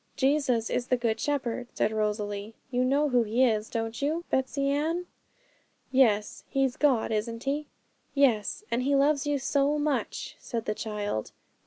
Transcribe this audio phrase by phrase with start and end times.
[0.15, 4.67] 'Jesus is the Good Shepherd,' said Rosalie; 'you know who He is, don't you, Betsey
[4.67, 5.05] Ann?'
[5.91, 7.67] 'Yes, He's God, isn't He?'
[8.15, 11.33] 'Yes and He loves you so much,' said the child.